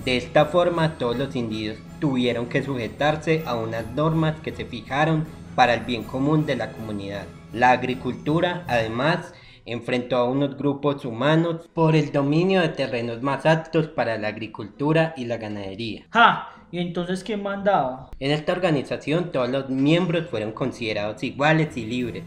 De 0.03 0.17
esta 0.17 0.45
forma 0.45 0.97
todos 0.97 1.17
los 1.17 1.35
individuos 1.35 1.77
tuvieron 1.99 2.47
que 2.47 2.63
sujetarse 2.63 3.43
a 3.45 3.55
unas 3.55 3.85
normas 3.93 4.39
que 4.39 4.55
se 4.55 4.65
fijaron 4.65 5.25
para 5.55 5.73
el 5.73 5.81
bien 5.81 6.03
común 6.03 6.45
de 6.45 6.55
la 6.55 6.71
comunidad. 6.71 7.25
La 7.51 7.71
agricultura, 7.71 8.63
además, 8.67 9.33
enfrentó 9.71 10.17
a 10.17 10.29
unos 10.29 10.57
grupos 10.57 11.05
humanos 11.05 11.69
por 11.73 11.95
el 11.95 12.11
dominio 12.11 12.61
de 12.61 12.69
terrenos 12.69 13.21
más 13.21 13.45
aptos 13.45 13.87
para 13.87 14.17
la 14.17 14.29
agricultura 14.29 15.13
y 15.17 15.25
la 15.25 15.37
ganadería. 15.37 16.05
¡Ja! 16.11 16.49
¿Y 16.71 16.79
entonces 16.79 17.23
quién 17.23 17.41
mandaba? 17.41 18.11
En 18.19 18.31
esta 18.31 18.51
organización 18.51 19.31
todos 19.31 19.49
los 19.49 19.69
miembros 19.69 20.29
fueron 20.29 20.51
considerados 20.51 21.23
iguales 21.23 21.75
y 21.77 21.85
libres, 21.85 22.23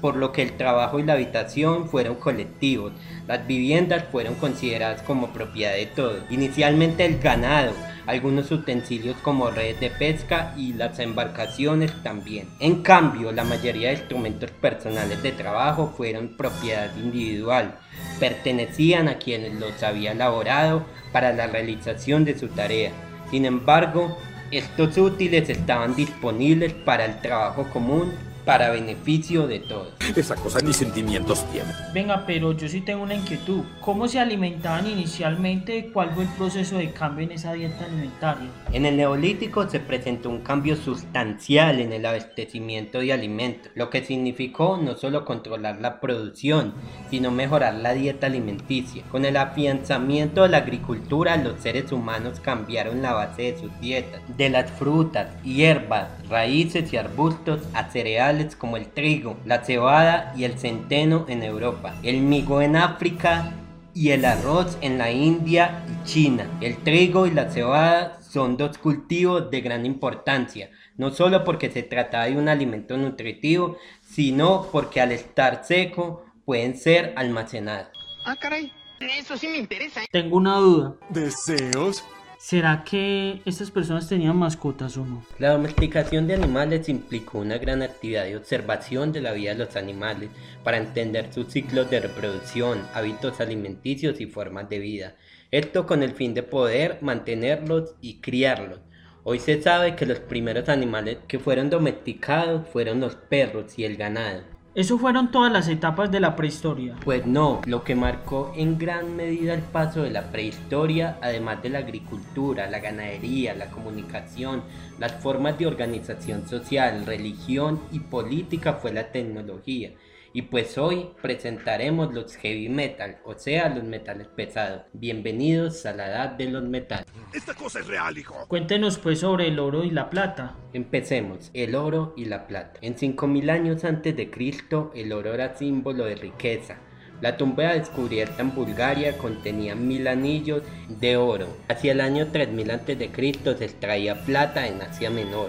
por 0.00 0.16
lo 0.16 0.32
que 0.32 0.42
el 0.42 0.56
trabajo 0.56 0.98
y 0.98 1.02
la 1.02 1.14
habitación 1.14 1.88
fueron 1.88 2.16
colectivos. 2.16 2.92
Las 3.26 3.46
viviendas 3.46 4.04
fueron 4.10 4.34
consideradas 4.34 5.02
como 5.02 5.32
propiedad 5.32 5.74
de 5.74 5.86
todos. 5.86 6.22
Inicialmente 6.30 7.04
el 7.04 7.18
ganado, 7.18 7.72
algunos 8.06 8.50
utensilios 8.50 9.16
como 9.22 9.50
redes 9.50 9.80
de 9.80 9.90
pesca 9.90 10.54
y 10.56 10.72
las 10.72 10.98
embarcaciones 10.98 11.92
también. 12.02 12.48
En 12.60 12.82
cambio, 12.82 13.32
la 13.32 13.44
mayoría 13.44 13.88
de 13.88 13.96
instrumentos 13.96 14.50
personales 14.50 15.22
de 15.22 15.32
trabajo 15.32 15.92
fueron 15.96 16.36
propiedad 16.36 16.94
individual, 16.96 17.76
pertenecían 18.20 19.08
a 19.08 19.18
quienes 19.18 19.54
los 19.54 19.82
había 19.82 20.12
elaborado 20.12 20.84
para 21.12 21.32
la 21.32 21.46
realización 21.46 22.24
de 22.24 22.38
su 22.38 22.48
tarea. 22.48 22.92
Sin 23.30 23.44
embargo, 23.44 24.16
estos 24.52 24.96
útiles 24.98 25.48
estaban 25.48 25.96
disponibles 25.96 26.72
para 26.72 27.04
el 27.04 27.20
trabajo 27.20 27.68
común 27.72 28.12
para 28.46 28.70
beneficio 28.70 29.48
de 29.48 29.58
todos. 29.58 29.88
Esa 30.14 30.36
cosa 30.36 30.60
ni 30.60 30.72
sentimientos 30.72 31.44
tiene. 31.50 31.68
Venga, 31.92 32.24
pero 32.24 32.52
yo 32.52 32.68
sí 32.68 32.80
tengo 32.80 33.02
una 33.02 33.14
inquietud. 33.14 33.64
¿Cómo 33.80 34.06
se 34.06 34.20
alimentaban 34.20 34.86
inicialmente? 34.86 35.90
¿Cuál 35.92 36.12
fue 36.14 36.24
el 36.24 36.30
proceso 36.30 36.78
de 36.78 36.92
cambio 36.92 37.24
en 37.24 37.32
esa 37.32 37.52
dieta 37.52 37.84
alimentaria? 37.84 38.48
En 38.72 38.86
el 38.86 38.96
neolítico 38.96 39.68
se 39.68 39.80
presentó 39.80 40.30
un 40.30 40.42
cambio 40.42 40.76
sustancial 40.76 41.80
en 41.80 41.92
el 41.92 42.06
abastecimiento 42.06 43.00
de 43.00 43.12
alimentos, 43.12 43.72
lo 43.74 43.90
que 43.90 44.04
significó 44.04 44.76
no 44.76 44.94
solo 44.94 45.24
controlar 45.24 45.80
la 45.80 46.00
producción, 46.00 46.74
sino 47.10 47.32
mejorar 47.32 47.74
la 47.74 47.94
dieta 47.94 48.28
alimenticia. 48.28 49.02
Con 49.10 49.24
el 49.24 49.36
afianzamiento 49.36 50.44
de 50.44 50.50
la 50.50 50.58
agricultura, 50.58 51.36
los 51.36 51.60
seres 51.60 51.90
humanos 51.90 52.38
cambiaron 52.38 53.02
la 53.02 53.12
base 53.12 53.42
de 53.42 53.58
sus 53.58 53.80
dietas, 53.80 54.20
de 54.36 54.50
las 54.50 54.70
frutas, 54.70 55.30
hierbas, 55.42 56.10
raíces 56.28 56.92
y 56.92 56.96
arbustos 56.96 57.62
a 57.74 57.90
cereales 57.90 58.35
como 58.56 58.76
el 58.76 58.86
trigo, 58.88 59.38
la 59.44 59.64
cebada 59.64 60.32
y 60.36 60.44
el 60.44 60.58
centeno 60.58 61.24
en 61.28 61.42
Europa, 61.42 61.94
el 62.02 62.20
migo 62.20 62.60
en 62.60 62.76
África 62.76 63.52
y 63.94 64.10
el 64.10 64.24
arroz 64.24 64.76
en 64.82 64.98
la 64.98 65.10
India 65.10 65.84
y 65.88 66.06
China. 66.06 66.46
El 66.60 66.76
trigo 66.78 67.26
y 67.26 67.30
la 67.30 67.50
cebada 67.50 68.20
son 68.20 68.56
dos 68.56 68.76
cultivos 68.76 69.50
de 69.50 69.62
gran 69.62 69.86
importancia, 69.86 70.70
no 70.96 71.10
solo 71.10 71.44
porque 71.44 71.70
se 71.70 71.82
trata 71.82 72.24
de 72.24 72.36
un 72.36 72.48
alimento 72.48 72.96
nutritivo, 72.96 73.78
sino 74.02 74.68
porque 74.70 75.00
al 75.00 75.12
estar 75.12 75.64
seco 75.64 76.26
pueden 76.44 76.76
ser 76.76 77.14
almacenados. 77.16 77.88
Ah, 78.26 78.36
caray, 78.36 78.70
eso 79.00 79.36
sí 79.36 79.48
me 79.48 79.56
interesa. 79.56 80.02
Tengo 80.10 80.36
una 80.36 80.56
duda. 80.56 80.94
¿Deseos? 81.08 82.04
¿Será 82.46 82.84
que 82.84 83.42
estas 83.44 83.72
personas 83.72 84.08
tenían 84.08 84.36
mascotas 84.36 84.96
o 84.96 85.04
no? 85.04 85.24
La 85.40 85.50
domesticación 85.50 86.28
de 86.28 86.34
animales 86.34 86.88
implicó 86.88 87.40
una 87.40 87.58
gran 87.58 87.82
actividad 87.82 88.22
de 88.22 88.36
observación 88.36 89.10
de 89.10 89.20
la 89.20 89.32
vida 89.32 89.50
de 89.50 89.64
los 89.64 89.74
animales 89.74 90.30
para 90.62 90.76
entender 90.76 91.32
sus 91.32 91.48
ciclos 91.48 91.90
de 91.90 91.98
reproducción, 91.98 92.86
hábitos 92.94 93.40
alimenticios 93.40 94.20
y 94.20 94.26
formas 94.26 94.68
de 94.68 94.78
vida. 94.78 95.16
Esto 95.50 95.86
con 95.86 96.04
el 96.04 96.12
fin 96.12 96.34
de 96.34 96.44
poder 96.44 96.98
mantenerlos 97.00 97.96
y 98.00 98.20
criarlos. 98.20 98.78
Hoy 99.24 99.40
se 99.40 99.60
sabe 99.60 99.96
que 99.96 100.06
los 100.06 100.20
primeros 100.20 100.68
animales 100.68 101.18
que 101.26 101.40
fueron 101.40 101.68
domesticados 101.68 102.68
fueron 102.68 103.00
los 103.00 103.16
perros 103.16 103.76
y 103.76 103.82
el 103.86 103.96
ganado. 103.96 104.55
Eso 104.76 104.98
fueron 104.98 105.30
todas 105.30 105.50
las 105.50 105.68
etapas 105.68 106.10
de 106.10 106.20
la 106.20 106.36
prehistoria. 106.36 106.96
Pues 107.02 107.24
no, 107.24 107.62
lo 107.64 107.82
que 107.82 107.94
marcó 107.94 108.52
en 108.54 108.76
gran 108.76 109.16
medida 109.16 109.54
el 109.54 109.62
paso 109.62 110.02
de 110.02 110.10
la 110.10 110.30
prehistoria, 110.30 111.16
además 111.22 111.62
de 111.62 111.70
la 111.70 111.78
agricultura, 111.78 112.68
la 112.68 112.80
ganadería, 112.80 113.54
la 113.54 113.70
comunicación, 113.70 114.62
las 114.98 115.12
formas 115.12 115.58
de 115.58 115.66
organización 115.66 116.46
social, 116.46 117.06
religión 117.06 117.80
y 117.90 118.00
política 118.00 118.74
fue 118.74 118.92
la 118.92 119.10
tecnología. 119.12 119.92
Y 120.36 120.42
pues 120.42 120.76
hoy 120.76 121.08
presentaremos 121.22 122.12
los 122.12 122.36
heavy 122.36 122.68
metal, 122.68 123.16
o 123.24 123.38
sea, 123.38 123.70
los 123.70 123.84
metales 123.84 124.26
pesados. 124.26 124.82
Bienvenidos 124.92 125.86
a 125.86 125.94
la 125.94 126.08
edad 126.08 126.28
de 126.32 126.50
los 126.50 126.62
metales. 126.62 127.06
Esta 127.32 127.54
cosa 127.54 127.80
es 127.80 127.86
real, 127.86 128.18
hijo. 128.18 128.44
Cuéntenos 128.46 128.98
pues 128.98 129.20
sobre 129.20 129.48
el 129.48 129.58
oro 129.58 129.82
y 129.82 129.90
la 129.90 130.10
plata. 130.10 130.54
Empecemos, 130.74 131.50
el 131.54 131.74
oro 131.74 132.12
y 132.18 132.26
la 132.26 132.46
plata. 132.46 132.78
En 132.82 132.98
5000 132.98 133.48
años 133.48 133.84
antes 133.84 134.14
de 134.14 134.30
Cristo, 134.30 134.92
el 134.94 135.14
oro 135.14 135.32
era 135.32 135.56
símbolo 135.56 136.04
de 136.04 136.16
riqueza. 136.16 136.80
La 137.22 137.38
tumba 137.38 137.72
descubierta 137.72 138.42
en 138.42 138.54
Bulgaria 138.54 139.16
contenía 139.16 139.74
mil 139.74 140.06
anillos 140.06 140.62
de 141.00 141.16
oro. 141.16 141.48
Hacia 141.68 141.92
el 141.92 142.02
año 142.02 142.26
3000 142.26 142.70
antes 142.72 142.98
de 142.98 143.10
Cristo 143.10 143.56
se 143.56 143.64
extraía 143.64 144.26
plata 144.26 144.66
en 144.66 144.82
Asia 144.82 145.08
Menor, 145.08 145.48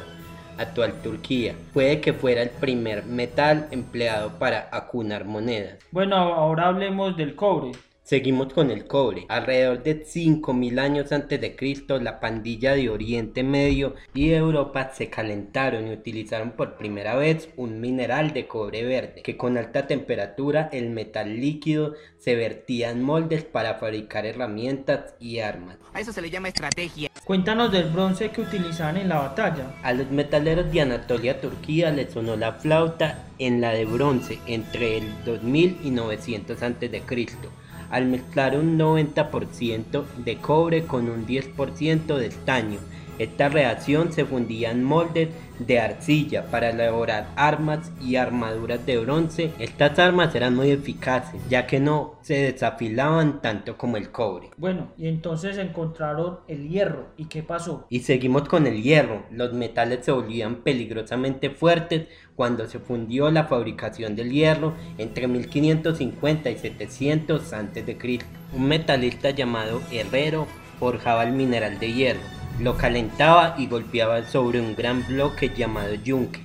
actual 0.58 0.94
Turquía. 1.04 1.56
Puede 1.74 2.02
que 2.02 2.14
fuera 2.14 2.42
el 2.42 2.50
primer 2.50 3.06
metal 3.06 3.68
empleado 3.72 4.32
para 4.40 4.70
acunar 4.72 5.26
monedas. 5.26 5.78
Bueno, 5.92 6.16
ahora 6.16 6.68
hablemos 6.68 7.16
del 7.18 7.36
cobre. 7.36 7.72
Seguimos 8.08 8.54
con 8.54 8.72
el 8.72 8.88
cobre. 8.88 9.26
Alrededor 9.28 9.84
de 9.84 10.06
5000 10.06 10.80
años 10.80 11.12
antes 11.12 11.42
de 11.42 11.58
Cristo, 11.58 12.00
la 12.00 12.22
pandilla 12.22 12.74
de 12.74 12.90
Oriente 12.90 13.44
Medio 13.44 13.96
y 14.14 14.30
de 14.30 14.38
Europa 14.38 14.92
se 14.94 15.10
calentaron 15.10 15.90
y 15.90 15.92
utilizaron 15.92 16.52
por 16.52 16.78
primera 16.78 17.18
vez 17.18 17.50
un 17.58 17.82
mineral 17.82 18.32
de 18.32 18.48
cobre 18.48 18.86
verde, 18.86 19.24
que 19.24 19.36
con 19.36 19.58
alta 19.58 19.88
temperatura 19.88 20.70
el 20.72 20.90
metal 20.90 21.36
líquido 21.36 21.96
se 22.18 22.36
vertía 22.36 22.92
en 22.92 23.04
moldes 23.04 23.44
para 23.44 23.74
fabricar 23.74 24.26
herramientas 24.26 25.16
y 25.20 25.40
armas. 25.40 25.76
A 25.92 26.00
eso 26.00 26.14
se 26.14 26.22
le 26.22 26.30
llama 26.30 26.48
estrategia. 26.48 27.12
Cuéntanos 27.26 27.74
del 27.74 27.90
bronce 27.90 28.30
que 28.30 28.40
utilizaban 28.40 28.96
en 28.96 29.10
la 29.10 29.20
batalla. 29.20 29.76
A 29.84 29.92
los 29.92 30.10
metaleros 30.12 30.72
de 30.72 30.80
Anatolia, 30.80 31.42
Turquía, 31.42 31.92
les 31.92 32.14
sonó 32.14 32.38
la 32.38 32.54
flauta 32.54 33.26
en 33.38 33.60
la 33.60 33.72
de 33.72 33.84
bronce 33.84 34.40
entre 34.48 35.00
el 35.00 35.26
2000 35.26 35.80
y 35.84 35.92
900 35.92 36.64
antes 36.64 36.90
de 36.90 37.02
Cristo 37.02 37.52
al 37.90 38.06
mezclar 38.06 38.58
un 38.58 38.78
90% 38.78 40.04
de 40.24 40.38
cobre 40.38 40.86
con 40.86 41.10
un 41.10 41.26
10% 41.26 42.18
de 42.18 42.28
estaño. 42.28 42.80
Esta 43.20 43.50
reacción 43.50 44.12
se 44.14 44.26
fundía 44.26 44.72
en 44.72 44.84
moldes 44.84 45.30
de 45.60 45.80
arcilla 45.80 46.46
para 46.52 46.70
elaborar 46.70 47.30
armas 47.36 47.92
y 48.02 48.16
armaduras 48.16 48.86
de 48.86 48.98
bronce. 49.00 49.52
Estas 49.58 49.98
armas 49.98 50.36
eran 50.36 50.56
muy 50.56 50.70
eficaces 50.70 51.42
ya 51.50 51.66
que 51.66 51.80
no 51.80 52.16
se 52.22 52.36
desafilaban 52.52 53.42
tanto 53.42 53.78
como 53.78 53.98
el 53.98 54.12
cobre. 54.12 54.50
Bueno, 54.58 54.90
y 54.98 55.08
entonces 55.08 55.58
encontraron 55.58 56.40
el 56.48 56.70
hierro. 56.70 57.08
¿Y 57.18 57.26
qué 57.26 57.42
pasó? 57.42 57.88
Y 57.90 58.02
seguimos 58.02 58.48
con 58.48 58.68
el 58.68 58.84
hierro. 58.84 59.24
Los 59.32 59.54
metales 59.54 60.06
se 60.06 60.12
volvían 60.12 60.58
peligrosamente 60.58 61.50
fuertes 61.50 62.08
cuando 62.36 62.68
se 62.68 62.80
fundió 62.80 63.32
la 63.32 63.46
fabricación 63.46 64.16
del 64.16 64.32
hierro 64.32 64.76
entre 64.98 65.28
1550 65.28 66.50
y 66.52 66.58
700 66.58 67.54
a.C. 67.54 68.20
Un 68.54 68.68
metalista 68.68 69.32
llamado 69.32 69.82
Herrero 69.92 70.48
forjaba 70.80 71.24
el 71.24 71.34
mineral 71.34 71.80
de 71.80 71.94
hierro 71.94 72.37
lo 72.60 72.78
calentaba 72.78 73.56
y 73.58 73.68
golpeaba 73.68 74.24
sobre 74.26 74.60
un 74.60 74.76
gran 74.76 75.06
bloque 75.08 75.52
llamado 75.56 75.94
yunque. 75.96 76.42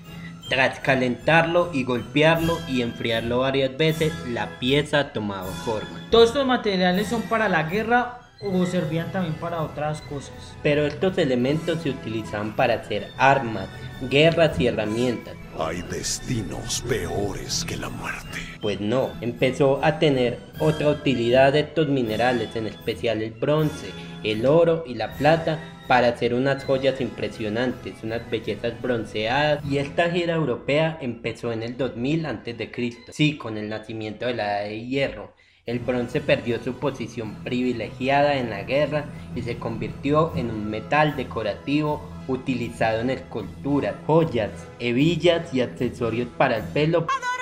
Tras 0.49 0.81
calentarlo 0.81 1.71
y 1.73 1.85
golpearlo 1.85 2.59
y 2.69 2.83
enfriarlo 2.83 3.38
varias 3.38 3.76
veces, 3.76 4.12
la 4.28 4.59
pieza 4.59 5.12
tomaba 5.12 5.47
forma. 5.47 6.00
Todos 6.11 6.28
estos 6.28 6.47
materiales 6.47 7.07
son 7.07 7.23
para 7.23 7.49
la 7.49 7.62
guerra 7.62 8.19
o 8.42 8.66
servían 8.66 9.11
también 9.12 9.35
para 9.35 9.62
otras 9.62 10.02
cosas. 10.02 10.35
Pero 10.62 10.87
estos 10.87 11.16
elementos 11.19 11.83
se 11.83 11.90
utilizaban 11.90 12.54
para 12.54 12.75
hacer 12.75 13.09
armas, 13.16 13.69
guerras 14.11 14.59
y 14.61 14.66
herramientas. 14.66 15.37
Hay 15.59 15.83
destinos 15.83 16.83
peores 16.88 17.64
que 17.64 17.76
la 17.76 17.88
muerte. 17.88 18.38
Pues 18.61 18.81
no, 18.81 19.11
empezó 19.21 19.83
a 19.85 19.99
tener 19.99 20.38
otra 20.59 20.88
utilidad 20.88 21.54
estos 21.54 21.88
minerales, 21.88 22.54
en 22.57 22.66
especial 22.66 23.23
el 23.23 23.33
bronce, 23.33 23.90
el 24.25 24.47
oro 24.47 24.85
y 24.87 24.95
la 24.95 25.12
plata, 25.14 25.59
para 25.92 26.08
hacer 26.08 26.32
unas 26.32 26.64
joyas 26.64 27.02
impresionantes, 27.02 28.02
unas 28.02 28.22
bellezas 28.30 28.80
bronceadas. 28.80 29.62
Y 29.62 29.76
esta 29.76 30.11
gira 30.11 30.32
europea 30.32 30.96
empezó 31.02 31.52
en 31.52 31.62
el 31.62 31.76
2000 31.76 32.25
a.C., 32.25 32.96
sí, 33.11 33.37
con 33.37 33.58
el 33.58 33.68
nacimiento 33.68 34.25
de 34.25 34.32
la 34.32 34.62
edad 34.62 34.70
de 34.70 34.87
hierro. 34.87 35.34
El 35.66 35.80
bronce 35.80 36.22
perdió 36.22 36.64
su 36.64 36.78
posición 36.78 37.34
privilegiada 37.44 38.38
en 38.38 38.49
la 38.49 38.62
guerra 38.62 39.04
y 39.37 39.42
se 39.42 39.58
convirtió 39.58 40.32
en 40.34 40.49
un 40.49 40.70
metal 40.70 41.14
decorativo 41.14 42.00
utilizado 42.26 43.02
en 43.02 43.11
esculturas, 43.11 43.94
joyas, 44.06 44.50
hebillas 44.78 45.52
y 45.52 45.61
accesorios 45.61 46.28
para 46.38 46.56
el 46.56 46.64
pelo. 46.72 47.00
¡Adoro 47.00 47.41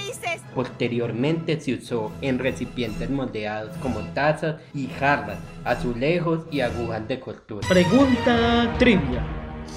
felices! 0.00 0.42
Posteriormente 0.54 1.60
se 1.60 1.74
usó 1.74 2.12
en 2.20 2.38
recipientes 2.38 3.08
moldeados 3.10 3.76
como 3.78 4.00
tazas 4.14 4.56
y 4.74 4.86
jarras, 4.86 5.38
azulejos 5.64 6.46
y 6.50 6.60
agujas 6.60 7.06
de 7.08 7.20
costura. 7.20 7.66
Pregunta 7.68 8.74
trivia. 8.78 9.24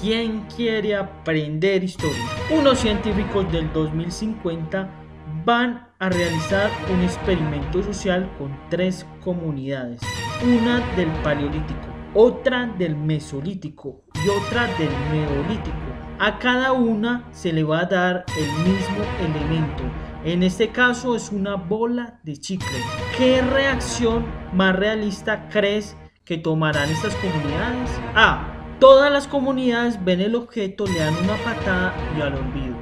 ¿Quién 0.00 0.44
quiere 0.56 0.96
aprender 0.96 1.84
historia? 1.84 2.24
Unos 2.50 2.80
científicos 2.80 3.50
del 3.52 3.72
2050 3.72 4.90
van 5.44 5.88
a 5.98 6.08
realizar 6.08 6.70
un 6.92 7.02
experimento 7.02 7.82
social 7.82 8.30
con 8.38 8.58
tres 8.70 9.06
comunidades. 9.22 10.00
Una 10.42 10.80
del 10.96 11.08
Paleolítico, 11.22 11.86
otra 12.14 12.66
del 12.78 12.96
Mesolítico 12.96 14.02
y 14.24 14.28
otra 14.28 14.66
del 14.78 14.90
Neolítico. 15.12 15.76
A 16.18 16.38
cada 16.38 16.72
una 16.72 17.28
se 17.32 17.52
le 17.52 17.62
va 17.62 17.80
a 17.80 17.86
dar 17.86 18.24
el 18.38 18.70
mismo 18.70 19.04
elemento. 19.20 19.84
En 20.24 20.42
este 20.42 20.70
caso 20.70 21.14
es 21.14 21.30
una 21.30 21.56
bola 21.56 22.18
de 22.22 22.38
chicle. 22.38 22.78
¿Qué 23.18 23.42
reacción 23.42 24.24
más 24.54 24.74
realista 24.74 25.50
crees 25.50 25.98
que 26.24 26.38
tomarán 26.38 26.88
estas 26.88 27.14
comunidades? 27.16 27.90
A. 28.14 28.76
Todas 28.80 29.12
las 29.12 29.28
comunidades 29.28 30.02
ven 30.02 30.22
el 30.22 30.34
objeto, 30.34 30.86
le 30.86 30.98
dan 30.98 31.14
una 31.22 31.36
patada 31.36 31.94
y 32.16 32.22
al 32.22 32.36
olvido. 32.36 32.74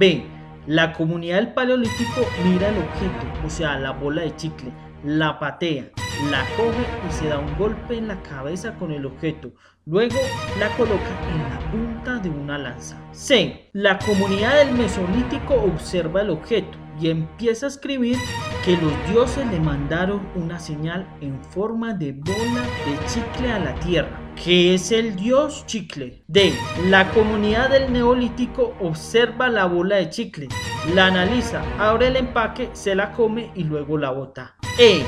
B. 0.00 0.26
La 0.66 0.92
comunidad 0.92 1.36
del 1.36 1.54
Paleolítico 1.54 2.26
mira 2.44 2.70
el 2.70 2.78
objeto, 2.78 3.46
o 3.46 3.50
sea, 3.50 3.78
la 3.78 3.92
bola 3.92 4.22
de 4.22 4.34
chicle, 4.34 4.72
la 5.04 5.38
patea, 5.38 5.92
la 6.28 6.44
coge 6.56 6.84
y 7.08 7.12
se 7.12 7.28
da 7.28 7.38
un 7.38 7.56
golpe 7.56 7.98
en 7.98 8.08
la 8.08 8.20
cabeza 8.22 8.74
con 8.74 8.90
el 8.90 9.06
objeto. 9.06 9.52
Luego 9.86 10.18
la 10.58 10.68
coloca 10.76 11.08
en 11.32 11.38
la 11.38 11.70
punta 11.70 12.18
de 12.18 12.30
una 12.30 12.58
lanza. 12.58 13.00
C. 13.12 13.70
La 13.72 13.96
comunidad 14.00 14.56
del 14.56 14.74
Mesolítico 14.74 15.54
observa 15.54 16.22
el 16.22 16.30
objeto 16.30 16.79
y 17.00 17.10
empieza 17.10 17.66
a 17.66 17.68
escribir 17.68 18.16
que 18.64 18.76
los 18.76 18.92
dioses 19.10 19.46
le 19.50 19.58
mandaron 19.58 20.20
una 20.34 20.58
señal 20.60 21.06
en 21.20 21.42
forma 21.44 21.94
de 21.94 22.12
bola 22.12 22.62
de 22.84 23.06
chicle 23.06 23.50
a 23.50 23.58
la 23.58 23.74
tierra. 23.76 24.20
¿Qué 24.42 24.74
es 24.74 24.92
el 24.92 25.16
dios 25.16 25.64
chicle? 25.66 26.22
D. 26.28 26.52
La 26.88 27.10
comunidad 27.10 27.70
del 27.70 27.92
neolítico 27.92 28.74
observa 28.80 29.48
la 29.48 29.66
bola 29.66 29.96
de 29.96 30.10
chicle, 30.10 30.48
la 30.94 31.06
analiza, 31.06 31.62
abre 31.78 32.08
el 32.08 32.16
empaque, 32.16 32.70
se 32.72 32.94
la 32.94 33.12
come 33.12 33.50
y 33.54 33.64
luego 33.64 33.98
la 33.98 34.10
bota. 34.10 34.56
E. 34.78 35.02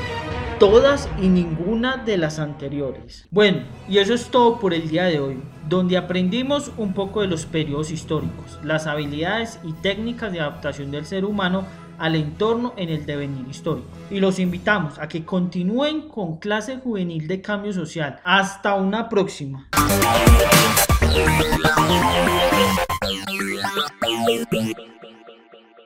Todas 0.59 1.09
y 1.21 1.27
ninguna 1.27 1.97
de 1.97 2.17
las 2.17 2.39
anteriores. 2.39 3.27
Bueno, 3.31 3.63
y 3.89 3.97
eso 3.97 4.13
es 4.13 4.29
todo 4.29 4.59
por 4.59 4.73
el 4.73 4.87
día 4.87 5.05
de 5.05 5.19
hoy, 5.19 5.41
donde 5.67 5.97
aprendimos 5.97 6.71
un 6.77 6.93
poco 6.93 7.21
de 7.21 7.27
los 7.27 7.45
periodos 7.45 7.91
históricos, 7.91 8.59
las 8.63 8.87
habilidades 8.87 9.59
y 9.63 9.73
técnicas 9.73 10.31
de 10.31 10.39
adaptación 10.39 10.91
del 10.91 11.05
ser 11.05 11.25
humano 11.25 11.65
al 12.03 12.15
entorno 12.15 12.73
en 12.75 12.89
el 12.89 13.05
devenir 13.05 13.47
histórico. 13.47 13.87
Y 14.11 14.19
los 14.19 14.37
invitamos 14.37 14.99
a 14.99 15.07
que 15.07 15.23
continúen 15.23 16.09
con 16.09 16.35
clase 16.35 16.75
juvenil 16.75 17.29
de 17.29 17.41
cambio 17.41 17.71
social. 17.71 18.19
Hasta 18.25 18.75
una 18.75 19.07
próxima. 19.07 19.69